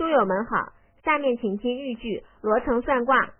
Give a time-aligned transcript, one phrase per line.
[0.00, 0.72] 书友们好
[1.04, 3.34] 下面请听豫剧罗成算卦。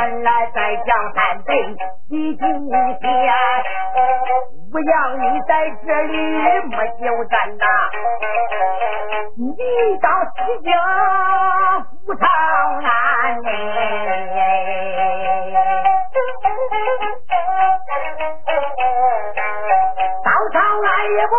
[0.00, 2.42] 原来在江南镇的祖先
[4.72, 5.52] 我要你在
[5.84, 6.16] 这里
[6.68, 7.66] 没有人呐
[9.36, 9.44] 你
[10.00, 10.72] 到西京
[12.06, 12.24] 赴长
[12.82, 13.42] 安
[20.24, 21.32] 到长安也不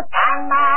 [0.00, 0.69] 我他妈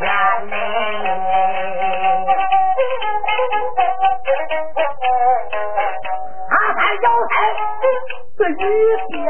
[0.00, 0.56] 呀嘞
[6.48, 7.34] 啊他要来
[8.36, 8.54] 这里
[9.10, 9.28] 洗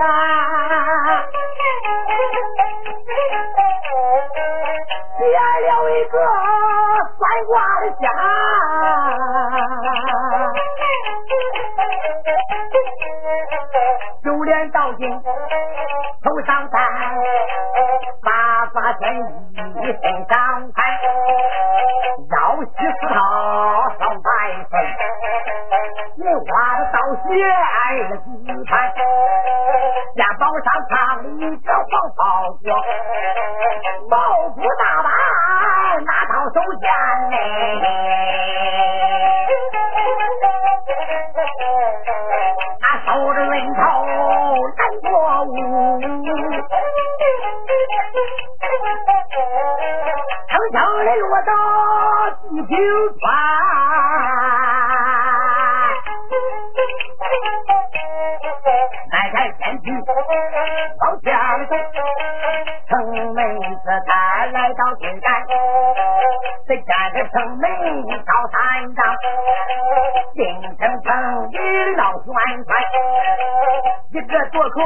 [74.69, 74.81] 口，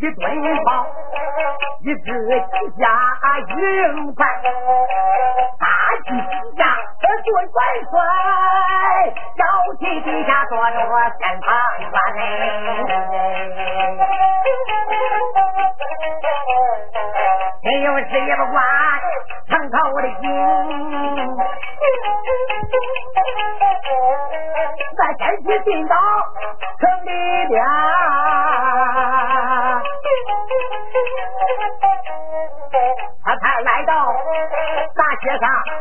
[0.00, 0.22] 一顿
[0.64, 0.68] 跑，
[1.82, 2.84] 一只鸡下
[3.38, 4.18] 一人快，
[5.58, 5.64] 大
[6.04, 6.60] 鸡齐家
[7.00, 7.04] 做
[7.40, 7.44] 元
[7.90, 7.92] 帅，
[9.36, 9.40] 小
[9.78, 11.48] 鸡鸡下坐着我先当
[11.90, 12.18] 官嘞。
[17.62, 18.56] 没有谁也不管
[19.48, 20.22] 唐朝的心，
[24.96, 25.94] 那天气进到。
[35.40, 35.79] 大。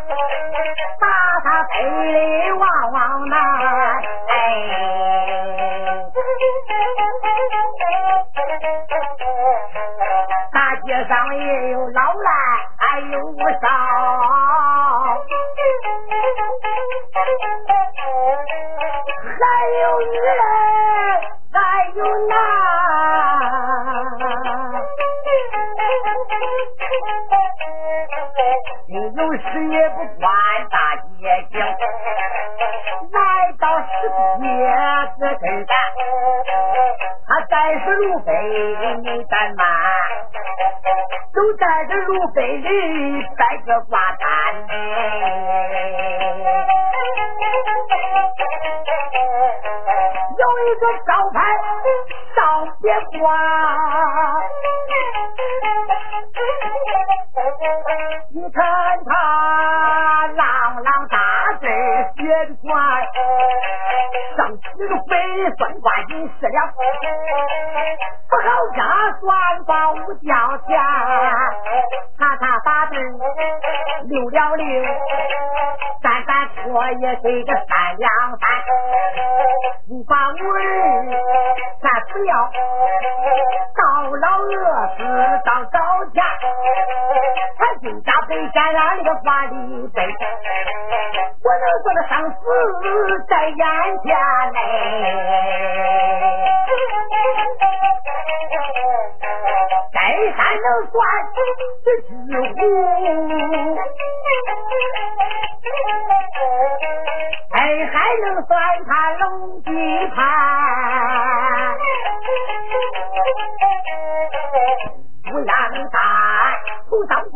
[69.94, 70.30] 五角
[70.68, 70.70] 钱，
[72.18, 72.96] 他他把字
[74.08, 74.64] 六了六，
[76.02, 76.58] 三三错
[77.00, 78.42] 也给个三两三。
[79.88, 80.60] 不把五儿，
[81.82, 82.32] 咱不要
[83.76, 83.82] 到
[84.12, 84.54] 老饿
[84.96, 85.00] 死
[85.46, 85.78] 当早
[86.14, 86.18] 家，
[87.58, 89.54] 咱金家北山上那个法力
[89.94, 89.98] 碑，
[91.44, 92.38] 我能说的生死
[93.28, 93.58] 在眼
[94.04, 94.08] 前
[94.54, 94.58] 嘞。
[100.60, 100.96] 能算
[101.84, 102.10] 这知
[102.54, 102.58] 乎，
[107.52, 107.58] 哎
[107.92, 108.50] 还能算
[108.86, 108.90] 他
[109.20, 109.24] 龙
[109.64, 109.68] 地
[110.16, 110.18] 盘，
[115.32, 115.50] 不让
[115.92, 115.96] 他
[116.90, 117.36] 头上过，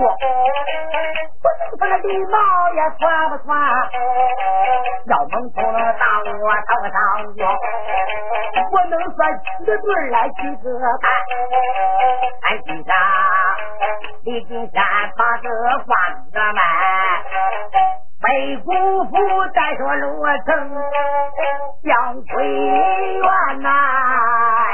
[1.42, 2.38] 不能说那礼貌
[2.76, 3.52] 也算不算？
[5.06, 6.04] 要蒙头当
[6.40, 6.96] 我头上
[7.36, 7.40] 过，
[8.72, 10.66] 我能算几个对来几个
[11.02, 11.06] 看？
[12.44, 12.96] 俺今上
[14.26, 14.76] 李金山
[15.18, 15.86] 把这话
[16.32, 16.60] 子们。
[18.24, 18.28] 北
[18.60, 18.72] 姑
[19.04, 19.12] 父
[19.54, 20.48] 再说罗成
[21.84, 21.92] 将
[22.24, 23.68] 归元呐
[24.72, 24.74] 哎，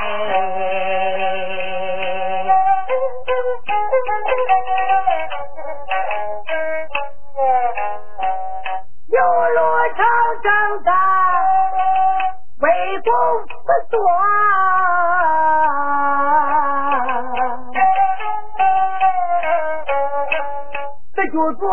[21.31, 21.69] 就做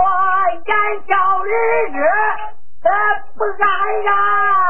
[0.66, 0.76] 烟
[1.08, 1.98] 小日子
[2.82, 2.90] 呃
[3.34, 3.66] 不散
[4.04, 4.65] 呀。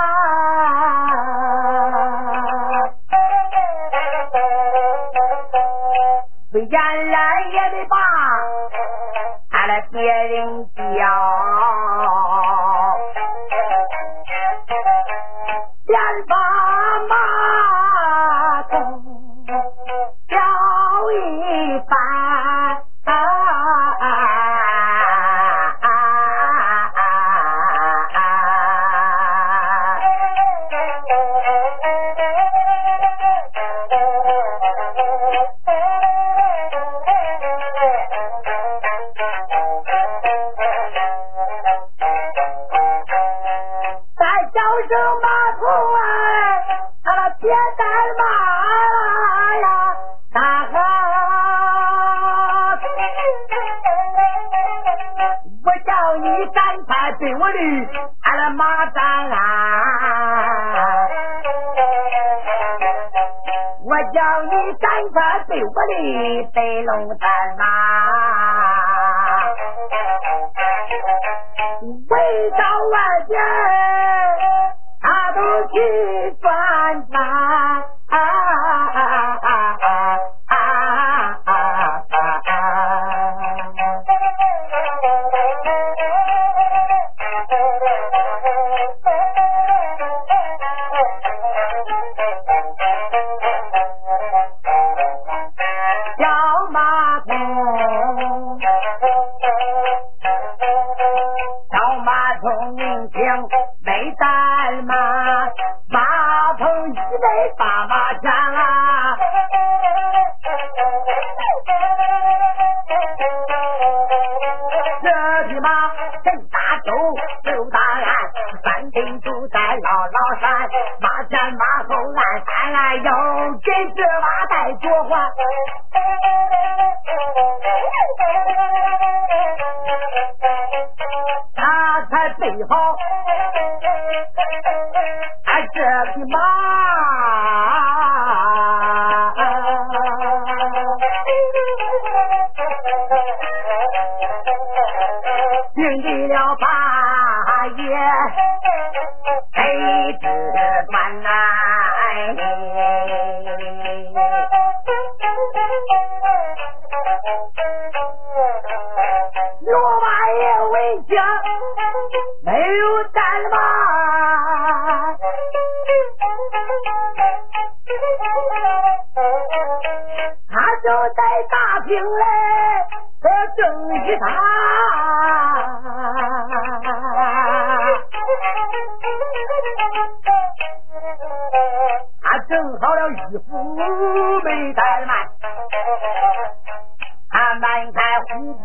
[187.77, 188.65] 他迈开虎步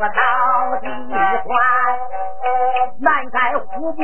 [0.00, 0.86] 到地
[1.42, 1.50] 关，
[3.00, 3.60] 迈开虎
[3.92, 3.96] 步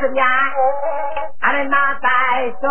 [0.00, 0.24] 四面，
[1.40, 2.08] 他的拿在
[2.62, 2.68] 走，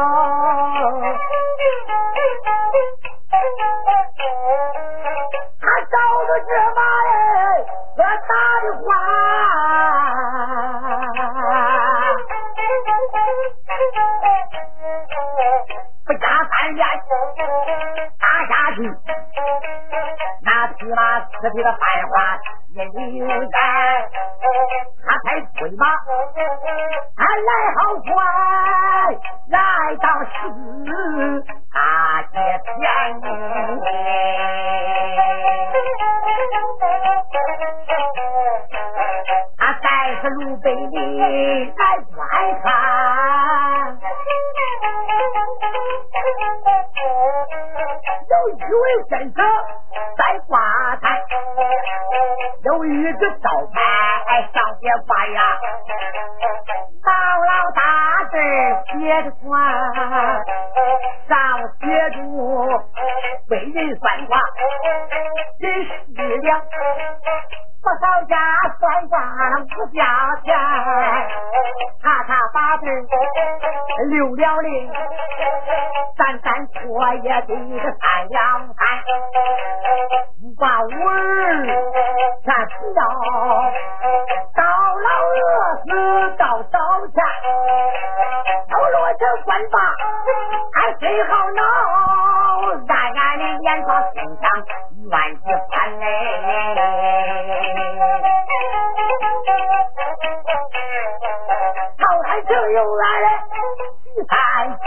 [61.60, 62.20] 上写住
[63.50, 64.40] 为人算卦，
[65.60, 65.90] 人是
[66.38, 66.50] 了。
[67.82, 68.36] 不少家
[68.80, 69.20] 算卦
[69.68, 70.00] 不价
[70.44, 70.56] 钱，
[72.02, 72.86] 查查八字
[74.08, 74.90] 留了零，
[76.16, 76.78] 三三错
[77.24, 78.78] 也得三两三，
[80.42, 81.66] 五卦五儿
[82.44, 83.02] 全知道，
[84.56, 84.64] 到
[84.96, 85.38] 老饿
[85.84, 85.88] 死
[86.38, 87.16] 到早前，
[88.70, 89.76] 都落成官法，
[90.74, 91.62] 还最好闹，
[92.88, 94.44] 暗暗的眼光心上
[95.12, 96.06] 万几番哎。
[102.40, 103.12] 朝台就有俺
[104.04, 104.34] 第三
[104.80, 104.84] 者，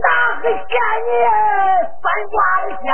[0.00, 0.08] 哪
[0.40, 0.70] 个县
[1.06, 1.14] 人
[2.00, 2.88] 翻卦的下？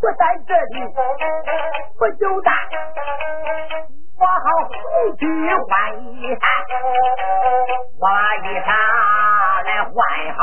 [0.00, 0.76] 不在这里
[1.98, 2.48] 不就在？
[4.18, 4.32] 我好
[4.68, 4.72] 回
[5.18, 5.22] 去
[5.68, 5.68] 换
[6.02, 6.42] 衣衫，
[7.98, 8.68] 我把衣裳
[9.64, 9.90] 来换
[10.36, 10.38] 好。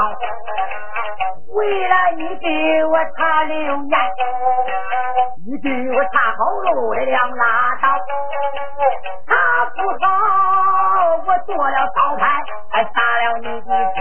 [1.57, 3.99] 为了你给我擦流言，
[5.45, 6.39] 你给我擦好
[6.71, 7.43] 路的两拉
[7.81, 7.83] 倒。
[9.25, 9.33] 擦
[9.75, 10.05] 不好，
[11.25, 12.21] 我做了招牌，
[12.69, 12.89] 还杀
[13.23, 13.97] 了你的天。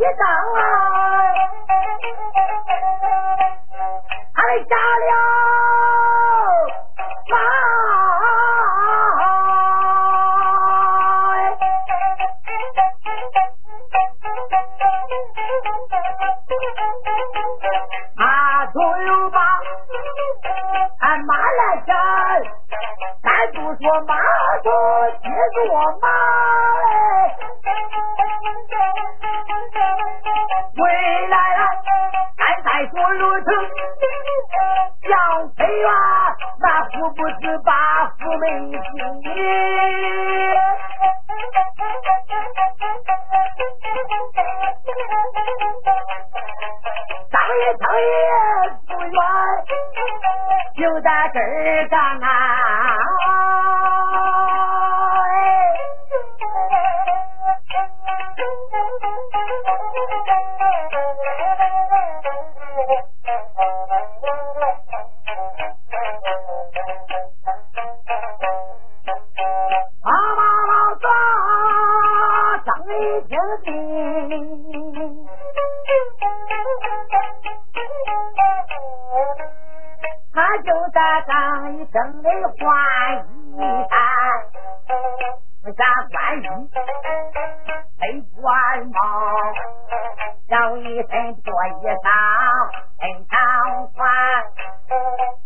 [0.00, 0.56] 别打我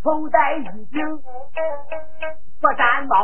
[0.05, 1.01] 头戴已经
[2.61, 3.17] 不感冒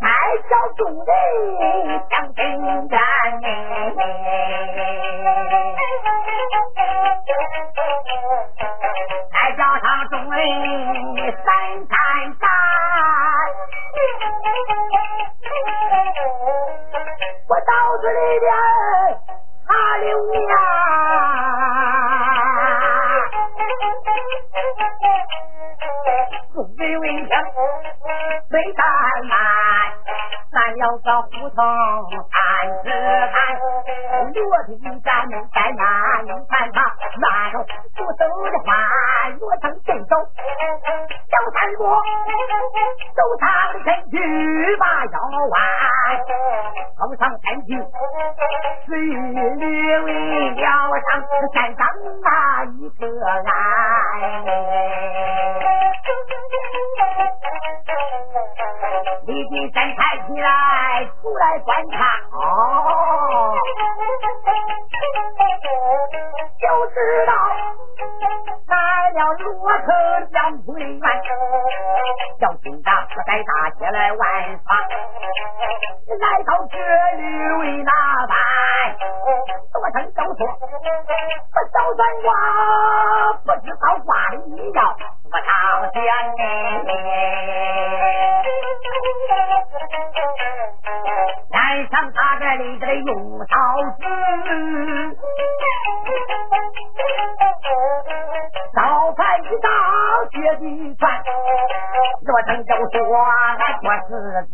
[0.00, 0.10] 爱
[0.48, 1.04] 小动物
[2.10, 2.42] 像冰
[2.88, 2.96] 山
[98.74, 98.80] 早
[99.12, 99.68] 饭一早
[100.30, 100.64] 学地
[101.00, 101.02] 饭，
[102.26, 103.26] 若成就说俺
[103.80, 104.12] 过日
[104.44, 104.52] 子，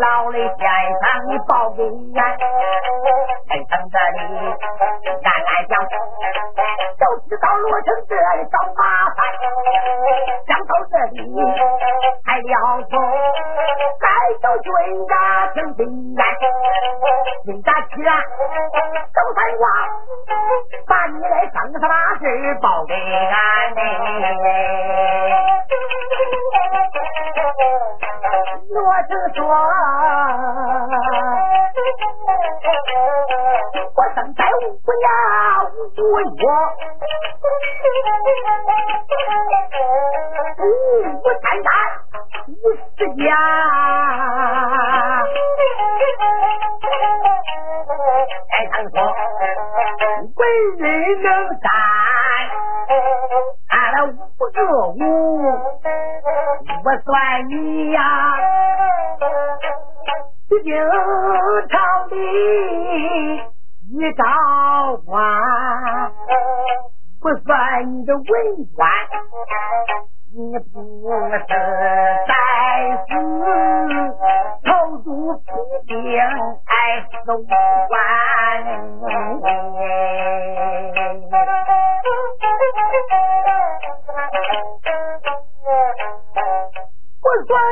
[0.00, 0.60] 老雷先
[1.00, 1.78] 生你报安
[2.16, 2.20] 俺，
[3.48, 4.20] 等着你
[5.22, 5.72] 俺俺想，
[6.98, 7.88] 就知道罗成。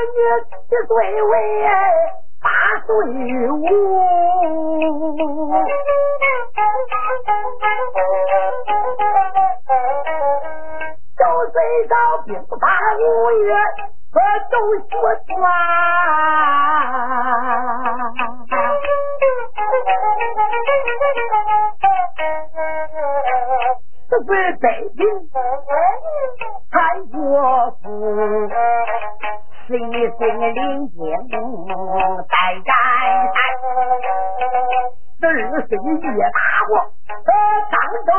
[0.01, 0.17] 你
[0.69, 0.91] 七岁
[1.23, 1.33] 为
[2.41, 2.49] 八
[2.87, 2.89] 岁
[3.49, 3.53] 无。
[12.61, 12.67] 大
[12.99, 13.05] 无，
[14.13, 14.17] 和
[14.51, 14.53] 周。
[24.11, 24.29] 这是
[24.61, 24.99] 北京。
[30.21, 30.53] 金陵
[30.97, 31.41] 夜幕
[32.29, 32.69] 在阑
[33.33, 33.41] 珊，
[35.19, 35.25] 十二
[35.67, 36.71] 岁的夜，大伙
[37.09, 37.29] 当都
[37.71, 37.73] 上
[38.05, 38.13] 头。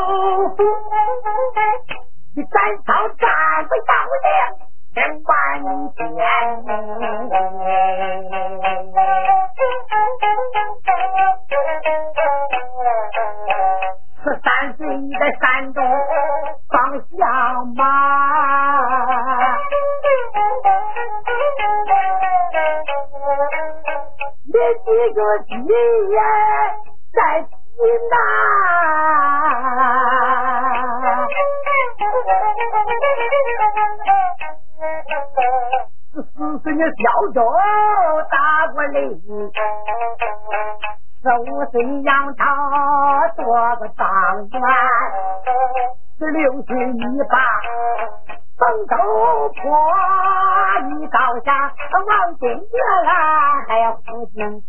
[2.34, 3.24] 三上站
[3.68, 4.26] 在高台
[4.96, 5.30] 上，把
[5.62, 5.64] 人。
[14.24, 15.40] 十三岁的山
[15.72, 15.78] 东，
[16.68, 17.10] 放响
[17.76, 17.80] 马。
[24.62, 25.74] 爹几个爷
[26.06, 26.16] 爷
[27.12, 27.48] 在济
[28.10, 28.14] 南，
[36.14, 36.22] 四
[36.60, 37.02] 岁小
[37.34, 37.36] 周
[38.30, 38.36] 打
[38.72, 38.96] 过雷，
[41.22, 42.40] 十五岁杨超
[43.34, 43.42] 做
[43.80, 44.00] 个状
[44.48, 44.62] 元，
[46.20, 47.34] 十六岁你把。
[48.58, 48.94] 凤州
[49.60, 49.64] 坡，
[50.86, 51.50] 一倒下
[52.06, 52.54] 王金娥
[53.10, 53.12] 啊。
[53.72, 54.64] I opened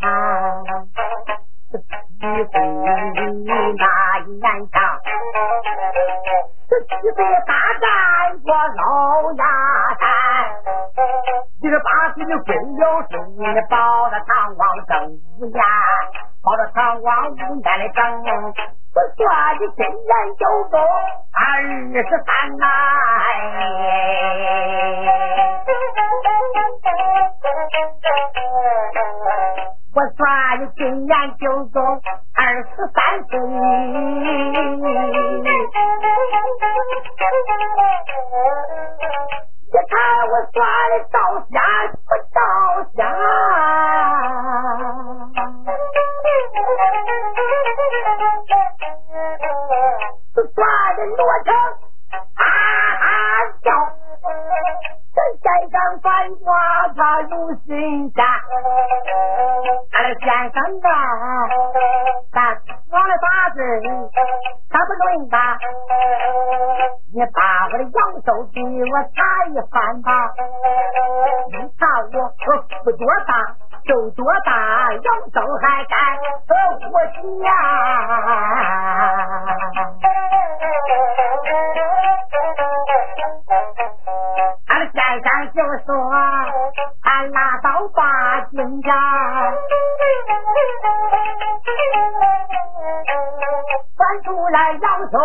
[94.21, 95.17] 出来要求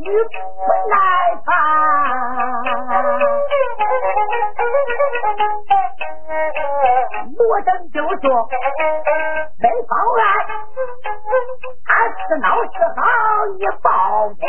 [0.00, 0.94] 女不耐
[1.44, 1.48] 烦，
[7.38, 8.24] 我等就说
[9.58, 10.22] 没妨案，
[11.88, 11.92] 俺
[12.28, 13.00] 是闹是好
[13.58, 13.88] 也报
[14.30, 14.44] 应。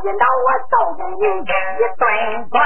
[0.00, 1.42] 一刀我早给你一
[1.98, 2.00] 顿
[2.50, 2.56] 断。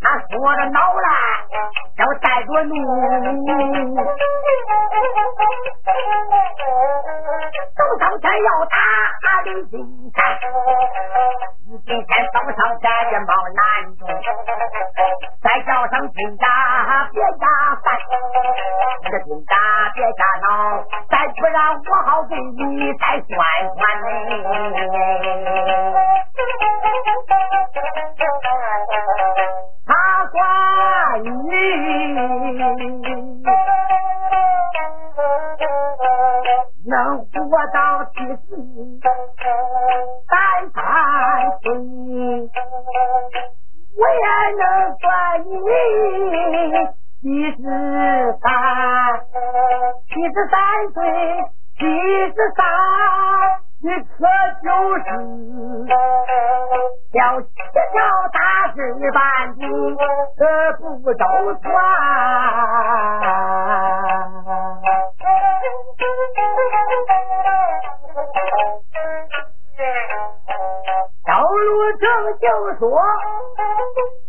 [0.00, 1.08] 他说着恼了，
[1.98, 2.72] 要带着怒，
[7.76, 8.76] 走上前要打
[9.48, 9.80] 李金
[10.12, 10.20] 山，
[11.64, 13.58] 李金山走上前也忙拦
[13.96, 14.04] 住，
[15.40, 16.44] 再叫声金家
[17.12, 17.46] 别压
[17.82, 17.86] 烦，
[19.02, 19.54] 那个金家
[19.94, 23.32] 别瞎闹，再不然我好给你再算
[23.74, 23.80] 算
[29.86, 29.90] 他
[30.30, 30.34] 管
[31.24, 31.26] 你
[36.86, 38.34] 能活到七十
[40.26, 40.34] 三
[40.74, 40.82] 三
[41.62, 41.64] 岁，
[43.94, 44.26] 我也
[44.58, 44.62] 能
[44.98, 45.06] 算
[45.44, 45.46] 你
[47.22, 47.62] 七十
[48.42, 48.50] 三，
[50.08, 50.58] 七十三
[50.92, 50.98] 岁，
[51.78, 51.80] 七
[52.34, 52.60] 十三，
[53.82, 54.10] 你可
[54.64, 54.66] 就
[54.98, 55.06] 是
[57.12, 57.46] 叫七
[57.92, 57.96] 条
[58.32, 58.36] 大
[58.74, 58.76] 字
[59.12, 59.16] 板
[59.54, 59.56] 子，
[60.36, 60.40] 这
[60.78, 60.82] 不
[61.14, 61.22] 周
[61.62, 61.64] 全。
[72.40, 72.44] 就
[72.78, 72.82] 说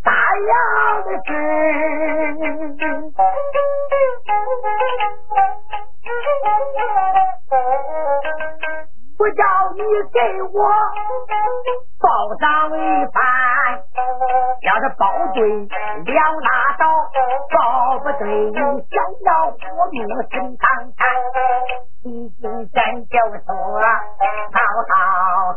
[0.04, 0.12] 大
[0.48, 0.52] 样
[1.06, 1.30] 的事，
[9.18, 9.44] 不叫
[9.76, 9.82] 你
[10.14, 10.18] 给
[10.54, 10.58] 我
[12.00, 12.06] 报
[12.40, 12.80] 上一
[13.12, 13.20] 番，
[14.62, 15.38] 要是报对
[16.06, 16.82] 两拉倒，
[17.52, 17.58] 报
[18.00, 18.54] 不对你
[18.90, 19.58] 想要活
[19.92, 19.96] 命
[20.32, 21.00] 身当产。
[22.06, 22.78] 李金山
[23.10, 24.96] 就说好好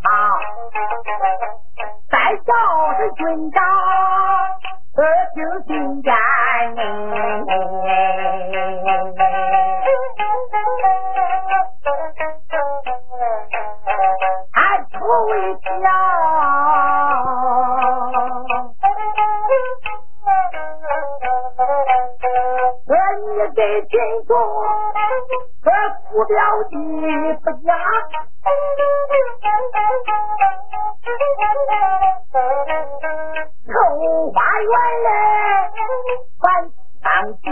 [0.02, 0.10] 好，
[2.32, 2.52] 再叫
[2.96, 3.62] 是军长
[4.94, 6.10] 和听听见。
[14.50, 14.56] 还
[14.92, 14.96] 头
[15.36, 15.68] 一条。
[22.86, 22.90] 可
[23.20, 23.28] 你。
[23.54, 24.34] 得听从，
[25.62, 25.70] 可
[26.10, 26.36] 不表
[26.70, 26.76] 弟
[27.44, 27.74] 不假。
[34.62, 35.08] 后花园嘞，
[36.40, 36.42] 还
[37.02, 37.06] 当
[37.42, 37.46] 家。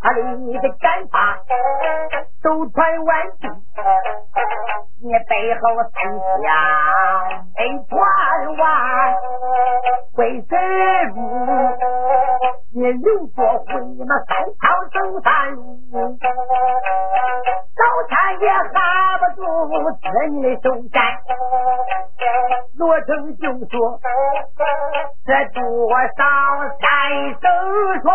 [0.00, 0.18] 他里
[0.58, 1.14] 的干法
[2.42, 3.48] 都传万地，
[5.02, 5.60] 你背后
[5.92, 5.94] 三
[6.42, 6.44] 枪
[7.56, 7.92] 没传
[8.58, 8.64] 完，
[10.16, 10.50] 为什
[11.14, 11.18] 么
[12.72, 13.68] 你留着回
[14.06, 14.30] 那三
[14.60, 15.56] 条走山路？
[18.40, 18.76] 也含
[19.18, 19.40] 不住
[19.92, 20.96] 自己的手干，
[22.78, 23.74] 罗成就说
[25.24, 25.60] 这多
[25.90, 26.20] 少
[26.80, 26.84] 三
[27.40, 27.44] 生
[28.02, 28.06] 说，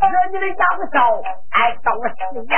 [0.00, 0.02] 这
[0.32, 0.62] 你的阳
[0.92, 0.96] 寿
[1.50, 1.54] 还
[1.84, 2.48] 到十年。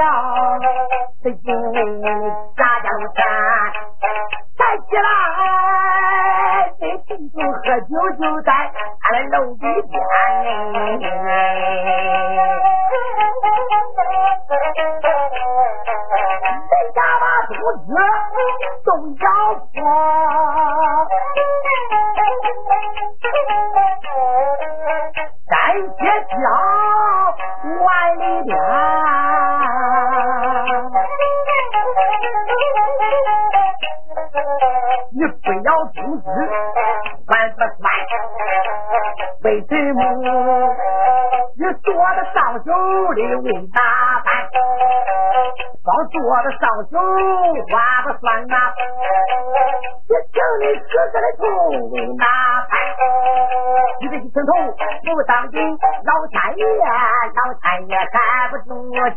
[0.00, 0.29] 三
[46.50, 46.98] 上手
[47.70, 48.54] 话不算呐，
[50.08, 51.40] 你请你哥哥的头
[51.92, 52.24] 为哪
[52.68, 52.72] 般？
[54.00, 54.50] 你这一层头
[55.14, 58.14] 不当紧，老天爷，老天爷看
[58.50, 58.68] 不住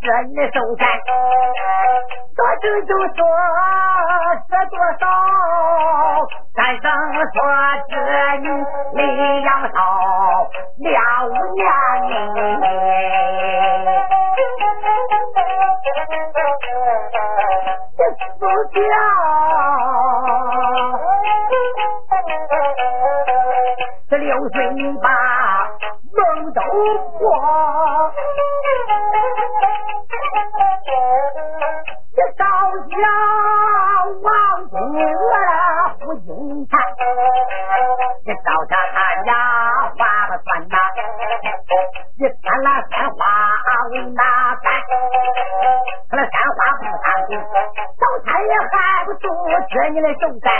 [0.01, 0.81] 这一手山，
[2.36, 3.19] 多挣就说
[4.49, 5.03] 这多少，
[6.55, 6.86] 三生
[7.34, 7.36] 说
[7.89, 7.91] 这
[8.41, 8.45] 你
[8.95, 8.99] 你
[9.43, 9.77] 养少
[10.79, 10.91] 两
[11.27, 11.61] 五年
[18.74, 18.84] 死掉。
[24.09, 25.07] 十六岁你把
[26.13, 26.19] 梦
[26.53, 26.61] 都
[27.17, 27.21] 破，
[32.15, 32.43] 这朝
[32.89, 32.93] 下
[34.21, 34.30] 王
[34.69, 34.76] 金
[35.15, 35.26] 娥
[35.99, 36.71] 不金看，
[38.26, 39.30] 这朝下他家
[39.97, 40.76] 话不算呐，
[42.19, 43.17] 这看了三花
[43.91, 44.21] 为哪
[44.63, 44.65] 般？
[47.64, 49.28] 老天爷还不住
[49.70, 50.51] 这你的手山，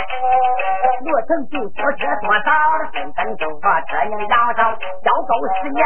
[1.04, 2.48] 罗成就说这多少
[2.78, 4.60] 的身份就说这你的阳寿
[5.04, 5.30] 要够
[5.60, 5.84] 十年。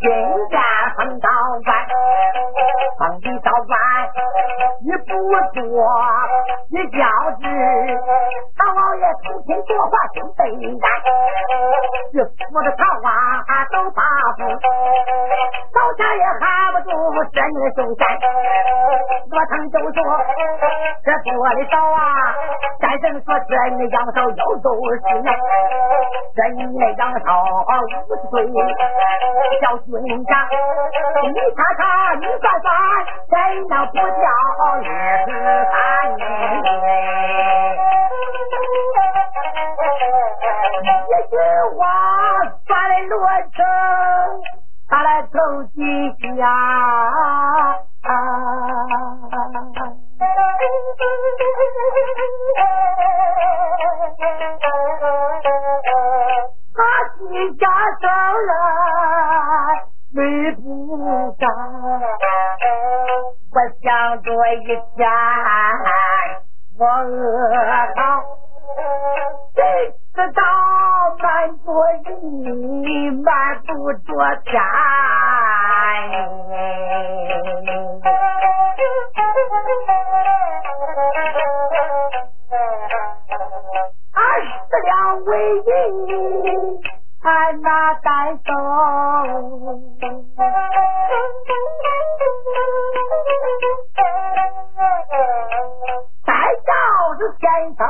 [0.00, 0.08] 军
[0.50, 0.58] 家
[0.96, 1.28] 封高
[1.64, 1.74] 官，
[2.98, 3.74] 封的高官
[4.84, 5.10] 你不
[5.54, 5.60] 做，
[6.70, 7.02] 你教
[7.40, 7.44] 知
[8.56, 10.40] 唐王爷偷天夺法真被
[10.78, 10.86] 干，
[12.12, 13.06] 这府的桃花
[13.72, 14.02] 都大
[14.38, 14.40] 富，
[15.74, 16.90] 老家也喊不住
[17.32, 18.00] 这你的手山，
[19.30, 19.98] 我曾就说。
[21.04, 22.02] 这多的少啊！
[22.80, 24.68] 战神说这你的阳寿有多
[25.08, 25.26] 十年，
[26.36, 27.26] 这你的阳寿
[27.80, 28.44] 五十岁，
[33.66, 34.37] 怎能不叫
[96.26, 96.72] 再要
[97.18, 97.44] 是先
[97.76, 97.80] 生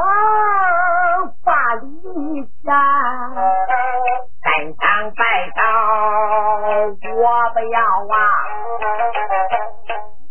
[1.45, 1.87] 把礼
[2.63, 2.67] 钱，
[4.43, 4.47] 三
[4.77, 4.85] 张
[5.17, 5.21] 白
[5.55, 5.57] 条
[7.15, 8.17] 我不要啊，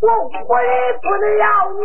[0.01, 0.49] 我回
[1.01, 1.43] 不了
[1.79, 1.81] 你。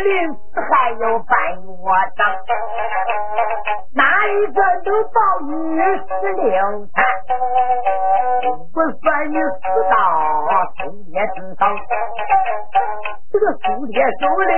[0.00, 1.68] 算你临死还有半月
[2.16, 2.18] 长，
[3.94, 5.52] 哪一个都报你
[6.08, 6.48] 十六
[6.86, 7.04] 餐，
[8.72, 9.92] 不算你死到
[10.78, 11.60] 兄弟之上。
[13.30, 14.54] 这个苏铁手里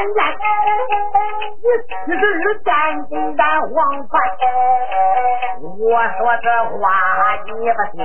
[0.00, 0.32] 三三战，
[1.60, 2.72] 你七十日战
[3.10, 3.68] 进咱黄
[4.08, 4.10] 船。
[5.60, 6.80] 我说这话
[7.44, 8.00] 你不信，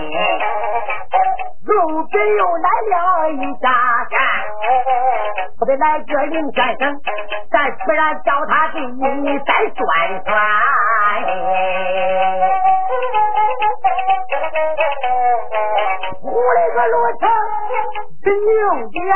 [1.65, 2.93] 如今又来了
[3.31, 3.69] 一家
[4.11, 4.13] 山，
[5.57, 6.99] 不得来个林先生，
[7.49, 9.81] 咱不然叫他给你再算
[10.25, 10.29] 算。
[16.23, 17.23] 我那个罗成
[18.21, 18.51] 是牛
[18.91, 19.07] 鞭，别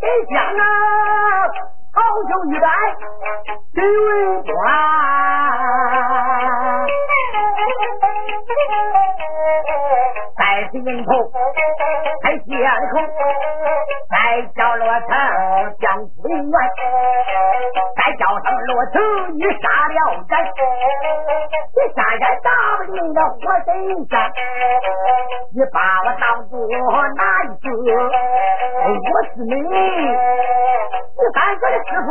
[0.00, 0.62] 给讲啊，
[1.94, 1.96] 好
[2.28, 2.66] 酒一杯。
[3.74, 4.08] 真为
[4.42, 4.52] 官，
[10.36, 10.40] 再
[10.70, 11.08] 是人头，
[12.22, 12.48] 还借
[12.92, 12.94] 口，
[14.10, 14.14] 再
[14.54, 15.08] 叫罗成
[15.80, 16.80] 将军员，再叫
[17.26, 17.33] 上
[18.74, 18.98] 罗成
[19.38, 20.34] 你杀了人，
[21.70, 23.70] 你山山打不赢的火神
[24.10, 24.12] 山，
[25.54, 26.58] 你把我当做
[27.14, 27.68] 哪一个？
[28.82, 29.54] 我是你。
[31.14, 32.10] 你三哥的师傅，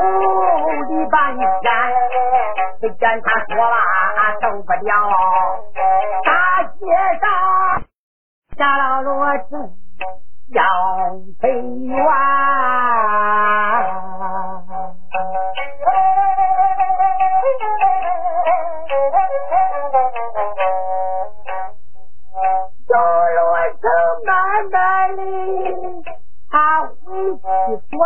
[0.88, 1.44] 李半仙，
[2.80, 3.76] 只见他说话
[4.40, 4.88] 受不了，
[6.24, 6.80] 大街
[7.20, 7.24] 上
[8.58, 9.12] 下了罗
[9.50, 9.52] 子
[10.54, 10.64] 要
[11.42, 11.94] 赔冤。
[27.38, 27.98] 回去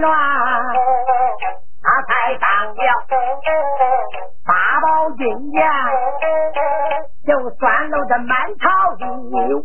[0.00, 0.12] 乱，
[1.82, 2.80] 他才当了
[4.46, 4.50] 八
[4.80, 4.86] 宝
[5.16, 5.56] 金殿。
[7.24, 9.62] 就算了这满朝的武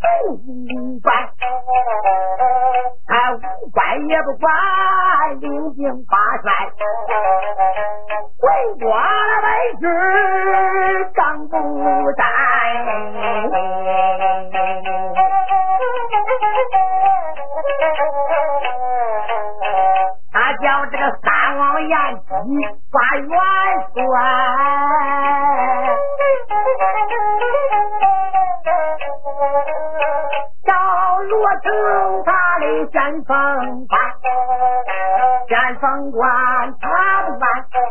[1.01, 1.09] 官，
[3.07, 3.35] 他武
[3.73, 4.53] 官也不管，
[5.39, 6.45] 领兵八帅，
[8.43, 8.47] 为
[8.79, 8.85] 国
[9.43, 9.47] 为
[9.81, 9.83] 师
[11.15, 11.53] 刚不
[12.15, 12.21] 在。
[22.47, 23.27] 你把元
[23.93, 23.99] 帅。
[30.65, 30.71] 到
[31.23, 31.65] 罗城
[32.23, 33.27] 他的先锋
[33.87, 33.99] 官，
[35.49, 36.23] 先锋官
[36.79, 36.85] 他
[37.23, 37.43] 不完，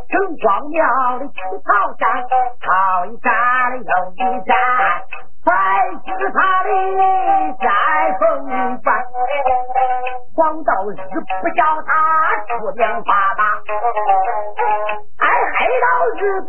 [0.09, 0.81] 城隍庙
[1.19, 2.03] 的起草山，
[2.65, 2.67] 靠
[3.05, 3.29] 一山
[3.77, 3.83] 又
[4.13, 4.51] 一山，
[5.45, 5.47] 才
[5.93, 6.69] 是他的
[7.61, 7.65] 先
[8.19, 8.25] 锋
[8.83, 8.87] 官。
[10.47, 11.91] 黄道日不叫他
[12.47, 13.43] 出兵发达，
[15.19, 15.27] 哎，
[15.59, 16.49] 黑道日子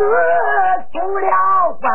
[0.94, 1.26] 出了
[1.82, 1.90] 关，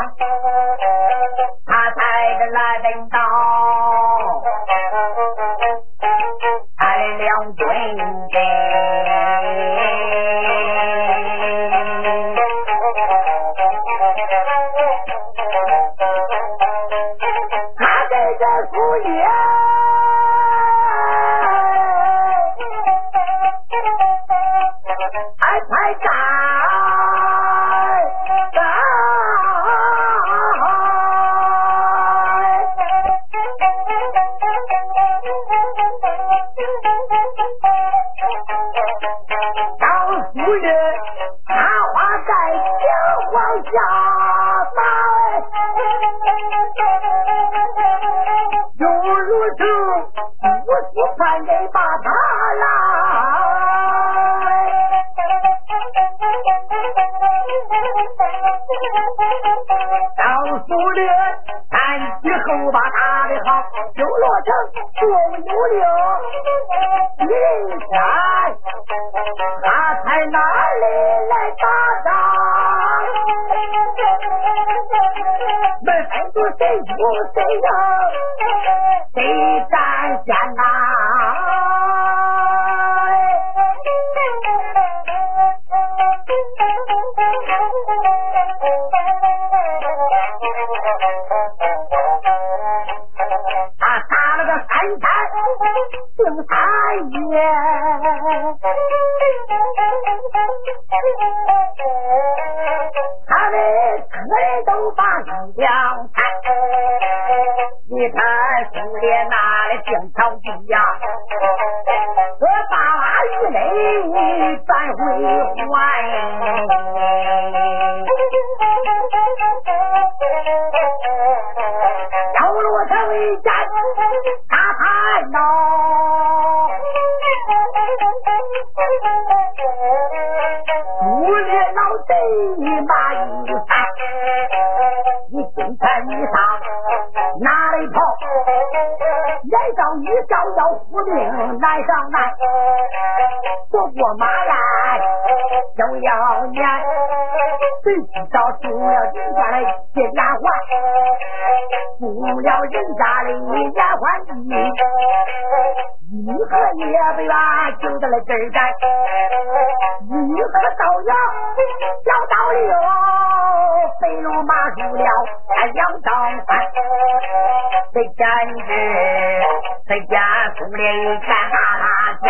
[170.63, 170.79] 家兄弟
[171.27, 171.85] 干哈哈
[172.23, 172.27] 叫，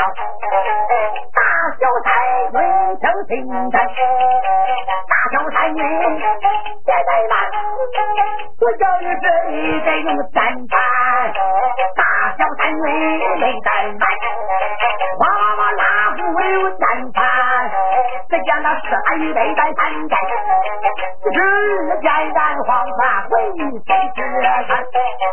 [1.33, 1.41] 大
[1.79, 2.09] 小三
[2.53, 2.57] 军
[2.99, 3.31] 成心
[3.71, 3.75] 山，
[5.09, 5.79] 大小三军
[6.85, 7.33] 别再难，
[8.59, 9.53] 我叫你这里
[9.85, 10.73] 得用三盘，
[18.81, 20.15] 是三杯在三盏，
[21.23, 21.29] 只
[22.01, 23.35] 见人黄发，为
[23.85, 24.47] 谁痴缠？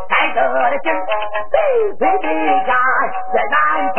[0.10, 0.38] 难得
[0.70, 0.86] 的今，
[2.00, 2.72] 谁最能干？
[3.34, 3.56] 在南
[3.94, 3.98] 川，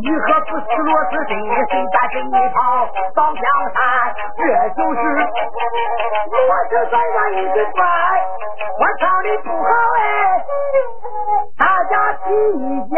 [0.00, 1.32] 你何不死落子金？
[1.68, 2.56] 谁家金袍
[3.14, 3.42] 到江
[3.74, 3.76] 山？
[4.36, 4.40] 这
[4.70, 4.96] 就是
[6.34, 7.78] 我石山上一个怪，
[8.78, 10.02] 我唱的不好哎，
[11.58, 11.92] 大家
[12.24, 12.60] 起一
[12.94, 12.96] 盏。